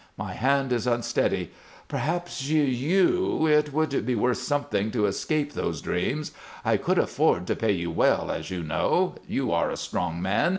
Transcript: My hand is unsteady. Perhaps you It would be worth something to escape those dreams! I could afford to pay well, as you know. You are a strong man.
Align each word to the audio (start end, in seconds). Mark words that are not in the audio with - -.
My 0.17 0.33
hand 0.33 0.71
is 0.73 0.87
unsteady. 0.87 1.51
Perhaps 1.87 2.47
you 2.49 3.45
It 3.45 3.71
would 3.71 4.03
be 4.03 4.15
worth 4.15 4.39
something 4.39 4.89
to 4.89 5.05
escape 5.05 5.53
those 5.53 5.79
dreams! 5.79 6.31
I 6.65 6.77
could 6.77 6.97
afford 6.97 7.45
to 7.45 7.55
pay 7.55 7.85
well, 7.85 8.31
as 8.31 8.49
you 8.49 8.63
know. 8.63 9.13
You 9.27 9.51
are 9.51 9.69
a 9.69 9.77
strong 9.77 10.19
man. 10.19 10.49